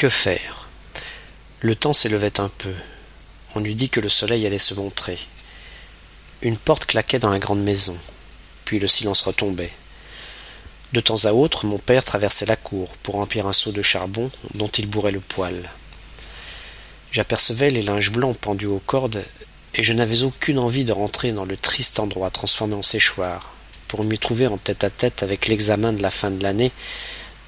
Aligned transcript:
Que 0.00 0.08
faire? 0.08 0.66
Le 1.60 1.74
temps 1.74 1.92
s'élevait 1.92 2.40
un 2.40 2.48
peu. 2.48 2.72
On 3.54 3.62
eût 3.62 3.74
dit 3.74 3.90
que 3.90 4.00
le 4.00 4.08
soleil 4.08 4.46
allait 4.46 4.56
se 4.56 4.72
montrer. 4.72 5.18
Une 6.40 6.56
porte 6.56 6.86
claquait 6.86 7.18
dans 7.18 7.28
la 7.28 7.38
grande 7.38 7.62
maison, 7.62 7.98
puis 8.64 8.78
le 8.78 8.88
silence 8.88 9.20
retombait. 9.20 9.72
De 10.94 11.00
temps 11.00 11.26
à 11.26 11.32
autre, 11.34 11.66
mon 11.66 11.76
père 11.76 12.02
traversait 12.02 12.46
la 12.46 12.56
cour 12.56 12.88
pour 13.02 13.16
remplir 13.16 13.46
un 13.46 13.52
seau 13.52 13.72
de 13.72 13.82
charbon 13.82 14.30
dont 14.54 14.68
il 14.68 14.86
bourrait 14.86 15.12
le 15.12 15.20
poêle. 15.20 15.68
J'apercevais 17.12 17.68
les 17.68 17.82
linges 17.82 18.10
blancs 18.10 18.38
pendus 18.40 18.64
aux 18.64 18.78
cordes, 18.78 19.22
et 19.74 19.82
je 19.82 19.92
n'avais 19.92 20.22
aucune 20.22 20.60
envie 20.60 20.86
de 20.86 20.92
rentrer 20.92 21.32
dans 21.32 21.44
le 21.44 21.58
triste 21.58 22.00
endroit 22.00 22.30
transformé 22.30 22.72
en 22.74 22.82
séchoir, 22.82 23.52
pour 23.86 24.02
m'y 24.04 24.18
trouver 24.18 24.46
en 24.46 24.56
tête 24.56 24.82
à 24.82 24.88
tête 24.88 25.22
avec 25.22 25.46
l'examen 25.46 25.92
de 25.92 26.00
la 26.00 26.10
fin 26.10 26.30
de 26.30 26.42
l'année, 26.42 26.72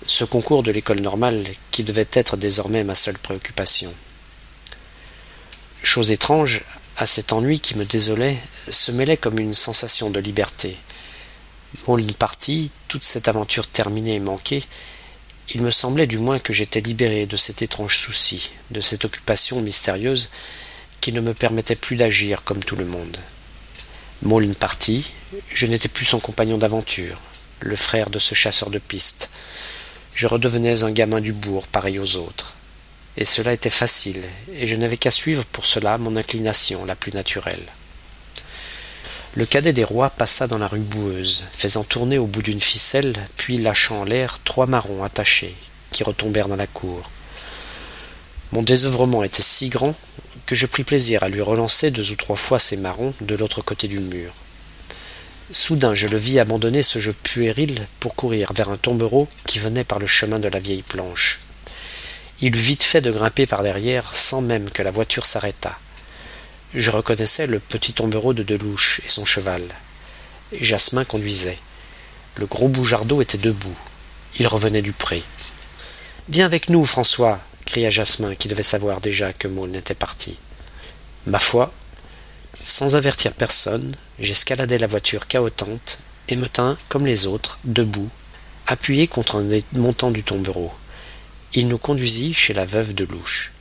ce 0.07 0.25
concours 0.25 0.63
de 0.63 0.71
l'école 0.71 1.01
normale 1.01 1.45
qui 1.71 1.83
devait 1.83 2.09
être 2.13 2.37
désormais 2.37 2.85
ma 2.85 2.95
seule 2.95 3.19
préoccupation. 3.19 3.93
Chose 5.83 6.13
étrange, 6.13 6.63
à 6.97 7.07
cet 7.07 7.33
ennui 7.33 7.61
qui 7.61 7.77
me 7.77 7.85
désolait, 7.85 8.39
se 8.69 8.93
mêlait 8.93 9.17
comme 9.17 9.39
une 9.39 9.55
sensation 9.55 10.11
de 10.11 10.21
liberté. 10.21 10.77
Mon 11.87 11.99
partie, 12.13 12.71
toute 12.89 13.05
cette 13.05 13.29
aventure 13.29 13.67
terminée 13.67 14.15
et 14.15 14.21
manquée, 14.21 14.63
il 15.55 15.63
me 15.63 15.71
semblait 15.71 16.07
du 16.07 16.19
moins 16.19 16.39
que 16.39 16.53
j'étais 16.53 16.81
libéré 16.81 17.27
de 17.27 17.37
cet 17.37 17.63
étrange 17.63 17.99
souci, 17.99 18.51
de 18.71 18.81
cette 18.81 19.05
occupation 19.05 19.61
mystérieuse 19.61 20.31
qui 21.01 21.13
ne 21.13 21.21
me 21.21 21.35
permettait 21.35 21.75
plus 21.75 21.97
d'agir 21.97 22.45
comme 22.45 22.63
tout 22.63 22.77
le 22.77 22.85
monde. 22.85 23.17
Maulne 24.23 24.55
parti, 24.55 25.05
je 25.53 25.67
n'étais 25.67 25.89
plus 25.89 26.05
son 26.05 26.21
compagnon 26.21 26.59
d'aventure, 26.59 27.21
le 27.61 27.75
frère 27.75 28.11
de 28.11 28.19
ce 28.19 28.35
chasseur 28.35 28.71
de 28.71 28.79
pistes, 28.79 29.31
je 30.15 30.27
redevenais 30.27 30.85
un 30.85 30.91
gamin 30.91 31.21
du 31.21 31.33
bourg 31.33 31.67
pareil 31.67 31.99
aux 31.99 32.17
autres. 32.17 32.55
Et 33.17 33.25
cela 33.25 33.53
était 33.53 33.71
facile, 33.71 34.23
et 34.55 34.67
je 34.67 34.77
n'avais 34.77 34.97
qu'à 34.97 35.11
suivre 35.11 35.45
pour 35.45 35.67
cela 35.67 35.99
mon 35.99 36.17
inclination 36.17 36.85
la 36.85 36.95
plus 36.95 37.13
naturelle. 37.13 37.67
Le 39.35 39.47
cadet 39.47 39.73
des 39.73 39.85
rois 39.85 40.11
passa 40.11 40.47
dans 40.47 40.59
la 40.59 40.69
rue 40.69 40.81
boueuse, 40.81 41.43
faisant 41.53 41.85
tourner 41.85 42.19
au 42.19 42.27
bout 42.27 42.43
d'une 42.43 42.61
ficelle, 42.61 43.15
puis 43.37 43.59
lâchant 43.59 44.01
en 44.01 44.05
l'air 44.05 44.41
trois 44.45 44.67
marrons 44.67 45.05
attachés, 45.05 45.57
qui 45.91 46.05
retombèrent 46.05 46.49
dans 46.49 46.57
la 46.57 46.67
cour. 46.67 47.11
Mon 48.53 48.63
désœuvrement 48.63 49.25
était 49.25 49.43
si 49.43 49.71
grand 49.71 49.95
que 50.45 50.55
je 50.55 50.67
pris 50.67 50.85
plaisir 50.85 51.23
à 51.23 51.31
lui 51.31 51.41
relancer 51.41 51.91
deux 51.91 52.11
ou 52.11 52.17
trois 52.17 52.37
fois 52.37 52.59
ces 52.59 52.77
marrons 52.77 53.15
de 53.23 53.35
l'autre 53.35 53.63
côté 53.63 53.89
du 53.89 54.01
mur. 54.01 54.33
Soudain 55.51 55.95
je 55.95 56.09
le 56.09 56.17
vis 56.17 56.39
abandonner 56.39 56.83
ce 56.83 56.99
jeu 56.99 57.13
puéril 57.13 57.87
pour 58.01 58.15
courir 58.15 58.53
vers 58.53 58.71
un 58.71 58.77
tombereau 58.77 59.29
qui 59.47 59.59
venait 59.59 59.85
par 59.85 59.99
le 59.99 60.07
chemin 60.07 60.39
de 60.39 60.49
la 60.49 60.61
vieille 60.61 60.83
planche. 60.83 61.41
Il 62.41 62.57
eut 62.57 62.59
vite 62.59 62.83
fait 62.83 63.01
de 63.01 63.11
grimper 63.11 63.47
par 63.47 63.63
derrière 63.63 64.15
sans 64.15 64.41
même 64.41 64.71
que 64.71 64.83
la 64.83 64.91
voiture 64.91 65.27
s'arrêtât. 65.27 65.79
Je 66.75 66.91
reconnaissais 66.91 67.47
le 67.47 67.59
petit 67.59 67.93
tombereau 67.93 68.33
de 68.33 68.43
Delouche 68.43 69.01
et 69.05 69.09
son 69.09 69.25
cheval. 69.25 69.63
Jasmin 70.59 71.05
conduisait. 71.05 71.59
Le 72.37 72.47
gros 72.47 72.69
bougeardot 72.69 73.21
était 73.21 73.39
debout. 73.39 73.77
Il 74.39 74.47
revenait 74.47 74.83
du 74.83 74.93
pré. 74.93 75.23
Viens 76.29 76.47
avec 76.47 76.71
nous, 76.71 76.85
François, 76.85 77.41
cria 77.67 77.91
Jasmin, 77.91 78.35
qui 78.35 78.49
devait 78.49 78.63
savoir 78.63 79.01
déjà 79.01 79.33
que 79.33 79.49
Maule 79.49 79.71
n'était 79.71 79.95
parti. 79.95 80.39
Ma 81.27 81.39
foi, 81.39 81.73
sans 82.63 82.97
avertir 82.97 83.33
personne, 83.33 83.93
j'escaladai 84.19 84.79
la 84.79 84.87
voiture 84.87 85.27
cahotante 85.27 85.99
et 86.29 86.37
me 86.37 86.47
tins, 86.47 86.79
comme 86.89 87.07
les 87.07 87.27
autres, 87.27 87.59
debout, 87.65 88.09
appuyé 88.67 89.07
contre 89.09 89.37
un 89.37 89.43
des 89.43 89.65
montants 89.73 90.11
du 90.11 90.23
tombereau. 90.23 90.73
Il 91.55 91.69
nous 91.69 91.79
conduisit 91.79 92.35
chez 92.35 92.55
la 92.55 92.65
veuve 92.65 92.95
de 92.95 93.05
Louche. 93.05 93.53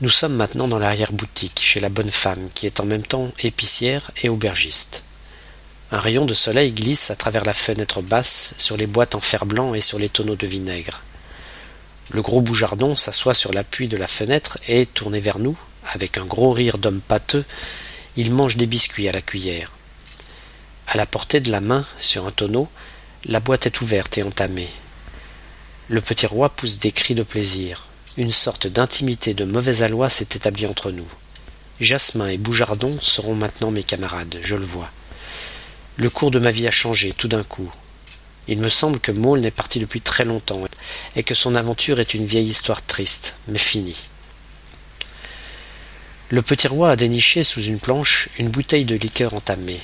Nous 0.00 0.08
sommes 0.08 0.34
maintenant 0.34 0.68
dans 0.68 0.78
l'arrière-boutique, 0.78 1.60
chez 1.62 1.80
la 1.80 1.88
bonne 1.88 2.10
femme, 2.10 2.48
qui 2.54 2.66
est 2.66 2.80
en 2.80 2.86
même 2.86 3.06
temps 3.06 3.32
épicière 3.40 4.10
et 4.22 4.28
aubergiste. 4.28 5.04
Un 5.90 6.00
rayon 6.00 6.24
de 6.24 6.34
soleil 6.34 6.72
glisse 6.72 7.10
à 7.10 7.16
travers 7.16 7.44
la 7.44 7.52
fenêtre 7.52 8.00
basse 8.00 8.54
sur 8.58 8.76
les 8.76 8.86
boîtes 8.86 9.14
en 9.14 9.20
fer 9.20 9.44
blanc 9.44 9.74
et 9.74 9.80
sur 9.80 9.98
les 9.98 10.08
tonneaux 10.08 10.36
de 10.36 10.46
vinaigre. 10.46 11.02
Le 12.10 12.22
gros 12.22 12.40
bougeardon 12.40 12.96
s'assoit 12.96 13.34
sur 13.34 13.52
l'appui 13.52 13.88
de 13.88 13.96
la 13.96 14.06
fenêtre 14.06 14.58
et, 14.68 14.86
tourné 14.86 15.20
vers 15.20 15.38
nous, 15.38 15.58
avec 15.92 16.18
un 16.18 16.24
gros 16.24 16.52
rire 16.52 16.78
d'homme 16.78 17.00
pâteux, 17.00 17.44
il 18.16 18.32
mange 18.32 18.56
des 18.56 18.66
biscuits 18.66 19.08
à 19.08 19.12
la 19.12 19.22
cuillère. 19.22 19.72
À 20.86 20.96
la 20.96 21.06
portée 21.06 21.40
de 21.40 21.50
la 21.50 21.60
main, 21.60 21.86
sur 21.96 22.26
un 22.26 22.30
tonneau, 22.30 22.68
la 23.24 23.40
boîte 23.40 23.66
est 23.66 23.80
ouverte 23.80 24.18
et 24.18 24.22
entamée. 24.22 24.68
Le 25.88 26.00
petit 26.00 26.26
roi 26.26 26.50
pousse 26.50 26.78
des 26.78 26.92
cris 26.92 27.14
de 27.14 27.22
plaisir. 27.22 27.86
Une 28.16 28.32
sorte 28.32 28.66
d'intimité 28.66 29.32
de 29.32 29.44
mauvaise 29.44 29.82
aloi 29.82 30.10
s'est 30.10 30.28
établie 30.34 30.66
entre 30.66 30.90
nous. 30.90 31.08
Jasmin 31.80 32.28
et 32.28 32.38
Boujardon 32.38 32.98
seront 33.00 33.34
maintenant 33.34 33.70
mes 33.70 33.82
camarades, 33.82 34.38
je 34.42 34.54
le 34.54 34.64
vois. 34.64 34.90
Le 35.96 36.10
cours 36.10 36.30
de 36.30 36.38
ma 36.38 36.50
vie 36.50 36.68
a 36.68 36.70
changé 36.70 37.12
tout 37.12 37.28
d'un 37.28 37.42
coup. 37.42 37.70
Il 38.48 38.58
me 38.58 38.68
semble 38.68 39.00
que 39.00 39.12
Maule 39.12 39.40
n'est 39.40 39.50
parti 39.50 39.78
depuis 39.78 40.00
très 40.00 40.24
longtemps 40.24 40.62
et 41.16 41.22
que 41.22 41.34
son 41.34 41.54
aventure 41.54 42.00
est 42.00 42.14
une 42.14 42.26
vieille 42.26 42.48
histoire 42.48 42.84
triste, 42.84 43.36
mais 43.48 43.58
finie. 43.58 44.08
Le 46.32 46.40
petit 46.40 46.66
roi 46.66 46.88
a 46.88 46.96
déniché 46.96 47.42
sous 47.42 47.60
une 47.60 47.78
planche 47.78 48.30
une 48.38 48.48
bouteille 48.48 48.86
de 48.86 48.94
liqueur 48.94 49.34
entamée. 49.34 49.82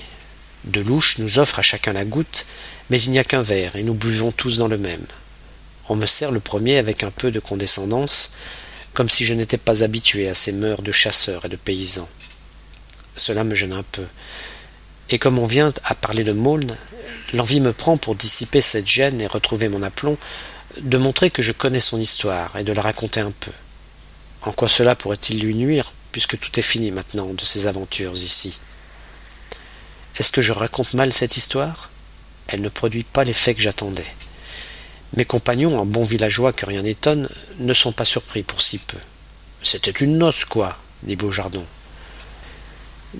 De 0.64 0.80
louche 0.80 1.18
nous 1.18 1.38
offre 1.38 1.58
à 1.58 1.62
chacun 1.62 1.92
la 1.92 2.06
goutte, 2.06 2.46
mais 2.88 2.98
il 3.02 3.10
n'y 3.10 3.18
a 3.18 3.24
qu'un 3.24 3.42
verre, 3.42 3.76
et 3.76 3.82
nous 3.82 3.92
buvons 3.92 4.32
tous 4.32 4.56
dans 4.56 4.66
le 4.66 4.78
même. 4.78 5.04
On 5.90 5.94
me 5.94 6.06
sert 6.06 6.30
le 6.30 6.40
premier 6.40 6.78
avec 6.78 7.04
un 7.04 7.10
peu 7.10 7.30
de 7.30 7.38
condescendance, 7.38 8.32
comme 8.94 9.10
si 9.10 9.26
je 9.26 9.34
n'étais 9.34 9.58
pas 9.58 9.82
habitué 9.84 10.26
à 10.26 10.34
ces 10.34 10.52
mœurs 10.52 10.80
de 10.80 10.90
chasseurs 10.90 11.44
et 11.44 11.50
de 11.50 11.56
paysans. 11.56 12.08
Cela 13.14 13.44
me 13.44 13.54
gêne 13.54 13.74
un 13.74 13.82
peu. 13.82 14.06
Et 15.10 15.18
comme 15.18 15.38
on 15.38 15.44
vient 15.44 15.74
à 15.84 15.94
parler 15.94 16.24
de 16.24 16.32
Maulne, 16.32 16.78
l'envie 17.34 17.60
me 17.60 17.74
prend 17.74 17.98
pour 17.98 18.14
dissiper 18.14 18.62
cette 18.62 18.88
gêne 18.88 19.20
et 19.20 19.26
retrouver 19.26 19.68
mon 19.68 19.82
aplomb, 19.82 20.16
de 20.80 20.96
montrer 20.96 21.30
que 21.30 21.42
je 21.42 21.52
connais 21.52 21.80
son 21.80 22.00
histoire 22.00 22.56
et 22.56 22.64
de 22.64 22.72
la 22.72 22.80
raconter 22.80 23.20
un 23.20 23.34
peu. 23.38 23.52
En 24.40 24.52
quoi 24.52 24.68
cela 24.68 24.96
pourrait-il 24.96 25.40
lui 25.40 25.54
nuire? 25.54 25.92
Puisque 26.12 26.38
tout 26.38 26.58
est 26.58 26.62
fini 26.62 26.90
maintenant 26.90 27.32
de 27.34 27.44
ces 27.44 27.66
aventures 27.66 28.14
ici. 28.14 28.58
Est-ce 30.18 30.32
que 30.32 30.42
je 30.42 30.52
raconte 30.52 30.94
mal 30.94 31.12
cette 31.12 31.36
histoire? 31.36 31.90
Elle 32.48 32.60
ne 32.60 32.68
produit 32.68 33.04
pas 33.04 33.24
l'effet 33.24 33.54
que 33.54 33.60
j'attendais. 33.60 34.06
Mes 35.16 35.24
compagnons, 35.24 35.78
en 35.78 35.86
bons 35.86 36.04
villageois 36.04 36.52
que 36.52 36.66
rien 36.66 36.82
n'étonne, 36.82 37.28
ne 37.58 37.72
sont 37.72 37.92
pas 37.92 38.04
surpris 38.04 38.42
pour 38.42 38.60
si 38.60 38.78
peu. 38.78 38.98
C'était 39.62 39.90
une 39.90 40.18
noce, 40.18 40.44
quoi, 40.44 40.78
dit 41.02 41.16
Beaujardon. 41.16 41.64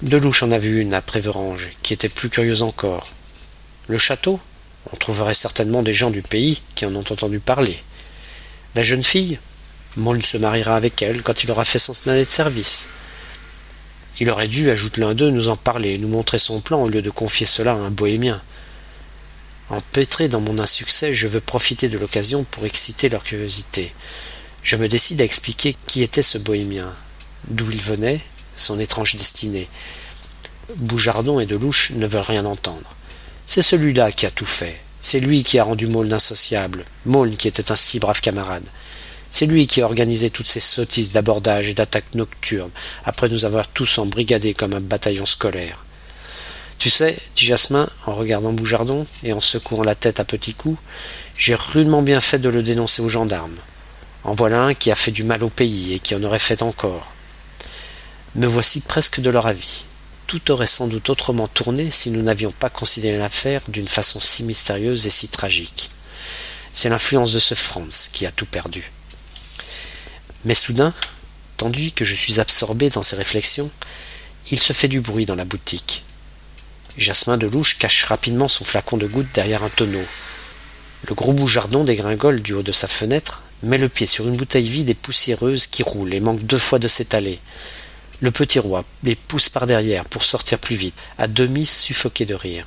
Delouche 0.03 0.43
en 0.43 0.51
a 0.51 0.59
vu 0.59 0.81
une 0.81 0.93
à 0.93 1.01
Préverange, 1.01 1.71
qui 1.83 1.95
était 1.95 2.09
plus 2.09 2.29
curieuse 2.29 2.63
encore. 2.63 3.09
Le 3.87 3.97
château? 3.99 4.39
On 4.93 4.97
trouverait 4.97 5.35
certainement 5.35 5.83
des 5.83 5.95
gens 5.95 6.11
du 6.11 6.23
pays 6.23 6.63
qui 6.75 6.87
en 6.87 6.95
ont 6.95 7.01
entendu 7.01 7.41
parler. 7.41 7.83
La 8.75 8.83
jeune 8.83 9.03
fille? 9.03 9.39
Se 9.97 10.37
mariera 10.37 10.77
avec 10.77 11.03
elle 11.03 11.23
quand 11.23 11.45
il 11.45 11.51
aura 11.51 11.65
fait 11.65 11.79
son 11.79 11.93
année 12.09 12.25
de 12.25 12.31
service. 12.31 12.89
Il 14.21 14.31
aurait 14.31 14.49
dû, 14.49 14.71
ajoute 14.71 14.97
l'un 14.97 15.15
d'eux, 15.15 15.31
nous 15.31 15.49
en 15.49 15.57
parler 15.57 15.95
et 15.95 15.99
nous 15.99 16.09
montrer 16.09 16.39
son 16.39 16.61
plan 16.61 16.83
au 16.83 16.89
lieu 16.89 17.03
de 17.03 17.11
confier 17.11 17.47
cela 17.47 17.73
à 17.73 17.77
un 17.77 17.91
bohémien. 17.91 18.43
Empêtré 19.71 20.29
dans 20.29 20.41
mon 20.41 20.59
insuccès, 20.59 21.13
je 21.13 21.29
veux 21.29 21.41
profiter 21.41 21.89
de 21.89 21.99
l'occasion 21.99 22.45
pour 22.45 22.65
exciter 22.65 23.09
leur 23.09 23.23
curiosité. 23.23 23.93
Je 24.63 24.77
me 24.77 24.89
décide 24.89 25.21
à 25.21 25.25
expliquer 25.25 25.77
qui 25.87 26.03
était 26.03 26.23
ce 26.23 26.39
bohémien, 26.39 26.93
d'où 27.49 27.71
il 27.71 27.81
venait, 27.81 28.21
son 28.57 28.81
étrange 28.81 29.17
destinée. 29.17 29.69
Boujardon 30.77 31.39
et 31.39 31.47
Delouche 31.47 31.93
ne 31.93 32.07
veulent 32.07 32.23
rien 32.23 32.45
entendre. 32.45 32.95
C'est 33.47 33.63
celui-là 33.63 34.13
qui 34.13 34.27
a 34.27 34.31
tout 34.31 34.47
fait. 34.47 34.81
C'est 35.01 35.21
lui 35.21 35.43
qui 35.43 35.59
a 35.59 35.65
rendu 35.65 35.87
Maulne 35.87 36.13
insociable, 36.13 36.85
Maulne 37.07 37.37
qui 37.37 37.49
était 37.49 37.71
un 37.71 37.77
si 37.77 37.99
brave 37.99 38.21
camarade. 38.21 38.67
C'est 39.31 39.47
lui 39.47 39.67
qui 39.67 39.83
a 39.83 39.85
organisé 39.85 40.31
toutes 40.31 40.49
ces 40.49 40.61
sottises 40.61 41.13
d'abordage 41.13 41.69
et 41.69 41.75
d'attaques 41.75 42.15
nocturnes, 42.15 42.71
après 43.05 43.29
nous 43.29 43.45
avoir 43.45 43.69
tous 43.69 43.99
embrigadés 43.99 44.55
comme 44.55 44.75
un 44.75 44.81
bataillon 44.81 45.27
scolaire. 45.27 45.85
Tu 46.79 46.91
sais, 46.91 47.19
dit 47.35 47.45
Jasmin, 47.45 47.89
en 48.07 48.15
regardant 48.15 48.53
Boujardon 48.53 49.07
et 49.25 49.33
en 49.33 49.41
secouant 49.41 49.83
la 49.83 49.97
tête 49.97 50.21
à 50.21 50.25
petits 50.25 50.55
coups, 50.55 50.79
j'ai 51.37 51.57
rudement 51.57 52.03
bien 52.03 52.21
fait 52.21 52.39
de 52.39 52.49
le 52.49 52.63
dénoncer 52.63 53.03
aux 53.03 53.09
gendarmes. 53.09 53.57
En 54.25 54.35
voilà 54.35 54.63
un 54.63 54.75
qui 54.75 54.91
a 54.91 54.95
fait 54.95 55.11
du 55.11 55.25
mal 55.25 55.43
au 55.43 55.49
pays 55.49 55.95
et 55.95 55.99
qui 55.99 56.15
en 56.15 56.23
aurait 56.23 56.39
fait 56.39 56.63
encore. 56.63 57.11
Me 58.37 58.47
voici 58.47 58.81
presque 58.81 59.21
de 59.21 59.31
leur 59.31 59.47
avis. 59.47 59.85
Tout 60.29 60.51
aurait 60.51 60.67
sans 60.67 60.87
doute 60.87 61.11
autrement 61.11 61.49
tourné 61.49 61.91
si 61.91 62.11
nous 62.11 62.23
n'avions 62.23 62.53
pas 62.53 62.71
considéré 62.71 63.19
l'affaire 63.19 63.63
d'une 63.69 63.89
façon 63.89 64.21
si 64.21 64.45
mystérieuse 64.45 65.07
et 65.07 65.11
si 65.11 65.29
tragique. 65.29 65.91
C'est 66.73 66.91
l'influence 66.91 67.33
de 67.33 67.39
ce 67.39 67.55
Franz 67.55 68.11
qui 68.13 68.27
a 68.27 68.31
tout 68.31 68.47
perdu. 68.47 68.93
Mais 70.49 70.55
soudain, 70.55 70.95
tandis 71.59 71.93
que 71.93 72.07
je 72.07 72.15
suis 72.15 72.41
absorbé 72.41 72.89
dans 72.89 73.03
ces 73.03 73.17
réflexions, 73.17 73.71
il 74.51 74.59
se 74.59 74.73
fait 74.73 74.89
du 74.89 75.03
bruit 75.03 75.27
dans 75.27 75.35
la 75.35 75.45
boutique. 75.45 76.05
Jasmin 76.97 77.37
de 77.37 77.47
Louche 77.47 77.77
cache 77.79 78.05
rapidement 78.05 78.49
son 78.49 78.65
flacon 78.65 78.97
de 78.97 79.07
gouttes 79.07 79.35
derrière 79.35 79.63
un 79.63 79.69
tonneau. 79.69 80.07
Le 81.07 81.15
gros 81.15 81.35
bougeardon 81.35 81.85
dégringole 81.85 82.41
du 82.41 82.55
haut 82.55 82.63
de 82.63 82.73
sa 82.73 82.89
fenêtre, 82.89 83.43
met 83.63 83.77
le 83.77 83.91
pied 83.91 84.07
sur 84.07 84.27
une 84.27 84.39
bouteille 84.39 84.71
vide 84.71 84.89
et 84.89 84.95
poussiéreuse 84.95 85.67
qui 85.67 85.83
roule 85.83 86.15
et 86.15 86.21
manque 86.21 86.43
deux 86.43 86.57
fois 86.57 86.79
de 86.79 86.89
s'étaler. 86.89 87.41
Le 88.23 88.31
petit 88.31 88.59
roi 88.59 88.87
les 89.03 89.17
pousse 89.17 89.51
par 89.51 89.67
derrière 89.67 90.07
pour 90.07 90.25
sortir 90.25 90.59
plus 90.59 90.77
vite, 90.77 90.97
à 91.19 91.29
demi 91.29 91.67
suffoqué 91.67 92.25
de 92.25 92.35
rire. 92.35 92.67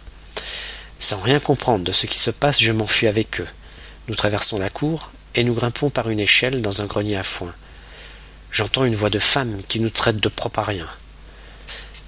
Sans 1.00 1.20
rien 1.20 1.40
comprendre 1.40 1.84
de 1.84 1.92
ce 1.92 2.06
qui 2.06 2.20
se 2.20 2.30
passe, 2.30 2.62
je 2.62 2.74
m'enfuis 2.74 3.08
avec 3.08 3.42
eux. 3.42 3.48
Nous 4.08 4.14
traversons 4.14 4.60
la 4.60 4.70
cour 4.70 5.10
et 5.34 5.44
nous 5.44 5.56
grimpons 5.56 5.90
par 5.90 6.12
une 6.12 6.20
échelle 6.20 6.62
dans 6.62 6.84
un 6.84 6.86
grenier 6.86 7.18
à 7.18 7.24
foin. 7.24 7.52
J'entends 8.52 8.84
une 8.84 8.96
voix 8.96 9.10
de 9.10 9.20
femme 9.20 9.62
qui 9.70 9.80
nous 9.80 9.90
traite 9.90 10.18
de 10.18 10.28
propre 10.28 10.60
à 10.60 10.64
rien. 10.64 10.88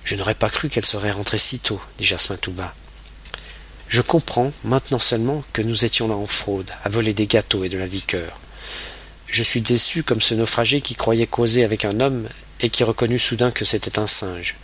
Je 0.03 0.15
n'aurais 0.15 0.35
pas 0.35 0.49
cru 0.49 0.67
qu'elle 0.67 0.85
serait 0.85 1.11
rentrée 1.11 1.37
si 1.37 1.59
tôt, 1.59 1.79
dit 1.97 2.03
Jasmin 2.03 2.35
tout 2.35 2.51
bas. 2.51 2.75
Je 3.87 4.01
comprends, 4.01 4.51
maintenant 4.65 4.99
seulement, 4.99 5.43
que 5.53 5.61
nous 5.61 5.85
étions 5.85 6.09
là 6.09 6.15
en 6.15 6.27
fraude, 6.27 6.71
à 6.83 6.89
voler 6.89 7.13
des 7.13 7.27
gâteaux 7.27 7.63
et 7.63 7.69
de 7.69 7.77
la 7.77 7.87
liqueur. 7.87 8.39
Je 9.27 9.41
suis 9.41 9.61
déçu 9.61 10.03
comme 10.03 10.19
ce 10.19 10.33
naufragé 10.33 10.81
qui 10.81 10.95
croyait 10.95 11.27
causer 11.27 11.63
avec 11.63 11.85
un 11.85 12.01
homme 12.01 12.27
et 12.59 12.69
qui 12.69 12.83
reconnut 12.83 13.19
soudain 13.19 13.51
que 13.51 13.63
c'était 13.63 13.97
un 13.97 14.07
singe. 14.07 14.57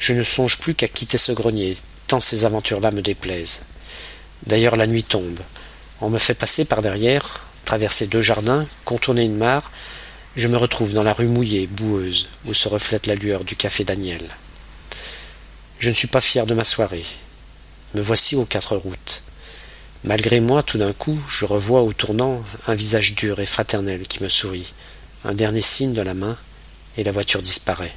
Je 0.00 0.14
ne 0.14 0.24
songe 0.24 0.58
plus 0.58 0.74
qu'à 0.74 0.88
quitter 0.88 1.18
ce 1.18 1.30
grenier, 1.30 1.76
tant 2.08 2.20
ces 2.20 2.44
aventures-là 2.44 2.90
me 2.90 3.02
déplaisent. 3.02 3.60
D'ailleurs 4.46 4.76
la 4.76 4.86
nuit 4.88 5.04
tombe. 5.04 5.40
On 6.00 6.10
me 6.10 6.18
fait 6.18 6.34
passer 6.34 6.64
par 6.64 6.82
derrière, 6.82 7.46
traverser 7.64 8.08
deux 8.08 8.22
jardins, 8.22 8.66
contourner 8.84 9.22
une 9.22 9.36
mare, 9.36 9.70
je 10.38 10.46
me 10.46 10.56
retrouve 10.56 10.94
dans 10.94 11.02
la 11.02 11.14
rue 11.14 11.26
mouillée, 11.26 11.66
boueuse, 11.66 12.28
où 12.46 12.54
se 12.54 12.68
reflète 12.68 13.08
la 13.08 13.16
lueur 13.16 13.42
du 13.42 13.56
café 13.56 13.82
Daniel. 13.82 14.28
Je 15.80 15.90
ne 15.90 15.94
suis 15.96 16.06
pas 16.06 16.20
fier 16.20 16.46
de 16.46 16.54
ma 16.54 16.62
soirée. 16.62 17.04
Me 17.94 18.00
voici 18.00 18.36
aux 18.36 18.44
quatre 18.44 18.76
routes. 18.76 19.24
Malgré 20.04 20.38
moi, 20.38 20.62
tout 20.62 20.78
d'un 20.78 20.92
coup, 20.92 21.18
je 21.28 21.44
revois 21.44 21.82
au 21.82 21.92
tournant 21.92 22.44
un 22.68 22.76
visage 22.76 23.16
dur 23.16 23.40
et 23.40 23.46
fraternel 23.46 24.06
qui 24.06 24.22
me 24.22 24.28
sourit, 24.28 24.72
un 25.24 25.34
dernier 25.34 25.60
signe 25.60 25.92
de 25.92 26.02
la 26.02 26.14
main, 26.14 26.36
et 26.96 27.02
la 27.02 27.10
voiture 27.10 27.42
disparaît. 27.42 27.96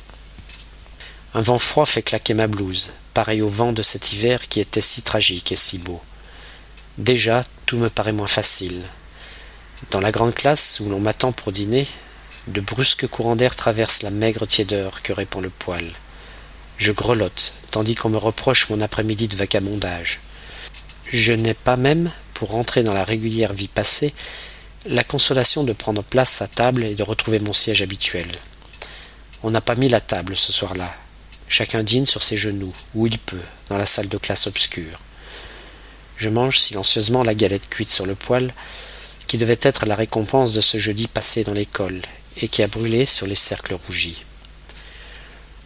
Un 1.36 1.42
vent 1.42 1.60
froid 1.60 1.86
fait 1.86 2.02
claquer 2.02 2.34
ma 2.34 2.48
blouse, 2.48 2.92
pareil 3.14 3.44
au 3.44 3.50
vent 3.50 3.72
de 3.72 3.84
cet 3.84 4.14
hiver 4.14 4.48
qui 4.48 4.60
était 4.60 4.82
si 4.82 5.04
tragique 5.04 5.52
et 5.52 5.56
si 5.56 5.78
beau. 5.78 6.02
Déjà, 6.98 7.44
tout 7.68 7.78
me 7.78 7.92
paraît 7.92 8.14
moins 8.14 8.26
facile. 8.26 8.82
Dans 9.92 10.02
la 10.02 10.12
grande 10.12 10.34
classe 10.34 10.80
où 10.80 10.90
l'on 10.90 11.00
m'attend 11.00 11.32
pour 11.32 11.52
dîner, 11.52 11.88
de 12.48 12.62
brusques 12.62 13.08
courants 13.08 13.36
d'air 13.36 13.56
traversent 13.56 14.02
la 14.02 14.10
maigre 14.10 14.46
tiédeur 14.46 15.02
que 15.02 15.14
répand 15.14 15.44
le 15.44 15.50
poêle. 15.50 15.92
Je 16.78 16.92
grelotte, 16.92 17.54
tandis 17.70 17.96
qu'on 17.96 18.10
me 18.10 18.18
reproche 18.18 18.70
mon 18.70 18.82
après-midi 18.82 19.28
de 19.28 19.36
vagabondage. 19.36 20.20
Je 21.06 21.34
n'ai 21.34 21.54
pas 21.54 21.78
même, 21.78 22.12
pour 22.34 22.50
rentrer 22.50 22.84
dans 22.84 22.94
la 22.94 23.04
régulière 23.04 23.54
vie 23.54 23.68
passée, 23.68 24.14
la 24.88 25.04
consolation 25.04 25.64
de 25.64 25.74
prendre 25.74 26.02
place 26.02 26.42
à 26.42 26.48
table 26.48 26.84
et 26.84 26.96
de 26.96 27.04
retrouver 27.04 27.40
mon 27.40 27.54
siège 27.54 27.84
habituel. 27.84 28.28
On 29.44 29.52
n'a 29.52 29.62
pas 29.62 29.76
mis 29.76 29.90
la 29.90 30.02
table 30.02 30.36
ce 30.36 30.52
soir-là. 30.52 30.96
Chacun 31.48 31.84
dîne 31.84 32.06
sur 32.06 32.24
ses 32.24 32.38
genoux, 32.38 32.74
où 32.96 33.06
il 33.06 33.20
peut, 33.20 33.42
dans 33.70 33.78
la 33.78 33.86
salle 33.86 34.08
de 34.08 34.18
classe 34.18 34.48
obscure. 34.48 35.00
Je 36.18 36.30
mange 36.30 36.60
silencieusement 36.60 37.24
la 37.24 37.36
galette 37.36 37.70
cuite 37.70 37.90
sur 37.90 38.06
le 38.06 38.16
poêle, 38.16 38.54
qui 39.28 39.38
devait 39.38 39.60
être 39.62 39.86
la 39.86 39.96
récompense 39.96 40.54
de 40.54 40.62
ce 40.62 40.80
jeudi 40.80 41.08
passé 41.08 41.44
dans 41.44 41.54
l'école, 41.54 42.02
et 42.42 42.48
qui 42.48 42.64
a 42.64 42.68
brûlé 42.68 43.06
sur 43.06 43.28
les 43.28 43.36
cercles 43.36 43.76
rougis. 43.86 44.24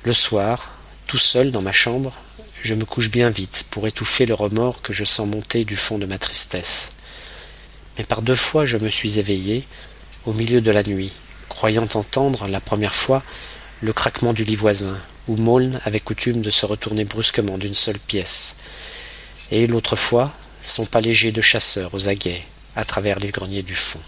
Le 0.03 0.13
soir, 0.13 0.71
tout 1.07 1.17
seul 1.17 1.51
dans 1.51 1.61
ma 1.61 1.71
chambre, 1.71 2.13
je 2.61 2.73
me 2.73 2.85
couche 2.85 3.09
bien 3.09 3.29
vite 3.29 3.65
pour 3.69 3.87
étouffer 3.87 4.25
le 4.25 4.33
remords 4.33 4.81
que 4.81 4.93
je 4.93 5.03
sens 5.03 5.27
monter 5.27 5.65
du 5.65 5.75
fond 5.75 5.97
de 5.97 6.05
ma 6.05 6.17
tristesse. 6.17 6.93
Mais 7.97 8.03
par 8.03 8.21
deux 8.21 8.35
fois 8.35 8.65
je 8.65 8.77
me 8.77 8.89
suis 8.89 9.19
éveillé, 9.19 9.67
au 10.25 10.33
milieu 10.33 10.61
de 10.61 10.71
la 10.71 10.83
nuit, 10.83 11.11
croyant 11.49 11.87
entendre, 11.93 12.47
la 12.47 12.59
première 12.59 12.95
fois, 12.95 13.23
le 13.81 13.93
craquement 13.93 14.33
du 14.33 14.43
lit 14.43 14.55
voisin, 14.55 14.97
où 15.27 15.37
Maulne 15.37 15.79
avait 15.85 15.99
coutume 15.99 16.41
de 16.41 16.49
se 16.49 16.65
retourner 16.65 17.05
brusquement 17.05 17.57
d'une 17.57 17.73
seule 17.73 17.99
pièce, 17.99 18.57
et 19.51 19.67
l'autre 19.67 19.95
fois, 19.95 20.33
son 20.63 20.85
pas 20.85 21.01
léger 21.01 21.31
de 21.31 21.41
chasseur 21.41 21.93
aux 21.93 22.07
aguets, 22.07 22.41
à 22.75 22.83
travers 22.83 23.19
les 23.19 23.29
greniers 23.29 23.63
du 23.63 23.75
fond. 23.75 24.01